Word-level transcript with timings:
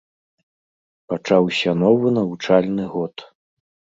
Пачаўся 1.11 1.75
новы 1.83 2.07
навучальны 2.17 2.83
год. 2.97 3.15